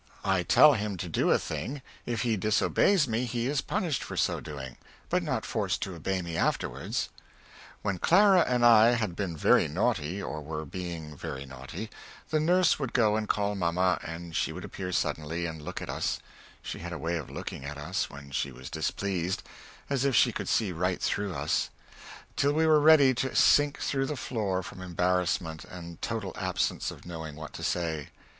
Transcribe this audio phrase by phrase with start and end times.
[0.25, 4.17] I tell him to do a thing if he disobeys me he is punished for
[4.17, 4.77] so doing,
[5.09, 7.09] but not forced to obey me afterwards.
[7.83, 11.91] When Clara and I had been very nauty or were being very nauty,
[12.31, 15.89] the nurse would go and call Mamma and she would appear suddenly and look at
[15.91, 16.19] us
[16.63, 19.43] (she had a way of looking at us when she was displeased
[19.87, 21.69] as if she could see right through us)
[22.35, 27.05] till we were ready to sink through the floor from embarasment, and total absence of
[27.05, 28.07] knowing what to say.